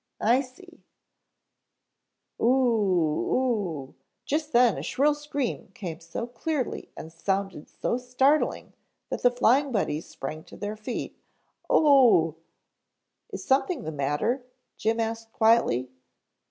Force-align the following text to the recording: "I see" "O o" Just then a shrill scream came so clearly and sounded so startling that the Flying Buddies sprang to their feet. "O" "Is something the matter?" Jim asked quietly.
"I 0.23 0.41
see" 0.41 0.83
"O 2.39 2.47
o" 3.89 3.93
Just 4.25 4.51
then 4.51 4.79
a 4.79 4.81
shrill 4.81 5.13
scream 5.13 5.69
came 5.75 5.99
so 5.99 6.25
clearly 6.25 6.89
and 6.97 7.13
sounded 7.13 7.69
so 7.69 7.99
startling 7.99 8.73
that 9.11 9.21
the 9.21 9.29
Flying 9.29 9.71
Buddies 9.71 10.07
sprang 10.07 10.43
to 10.45 10.57
their 10.57 10.75
feet. 10.75 11.21
"O" 11.69 12.35
"Is 13.31 13.43
something 13.45 13.83
the 13.83 13.91
matter?" 13.91 14.43
Jim 14.75 14.99
asked 14.99 15.33
quietly. 15.33 15.91